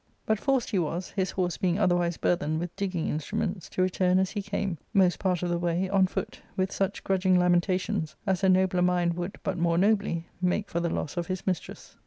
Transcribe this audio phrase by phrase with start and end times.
[0.25, 4.31] But forced he was, his horse being otherwise burthened with digging instruments, to return as
[4.31, 6.07] he came, most part of the way on.
[6.07, 10.79] foot, with such grudging lamentations as a nobler mind would, but more nobly, make for
[10.79, 11.97] the loss of his mistress.